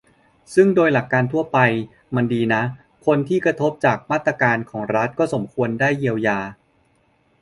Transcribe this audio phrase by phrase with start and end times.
[0.53, 1.57] ซึ่งโดยหลักการทั่วไป
[2.15, 2.61] มันดีนะ
[3.05, 4.57] คนที่กระทบจากมาตรการ
[4.95, 6.39] รัฐ ก็สมควรได้เยียวยา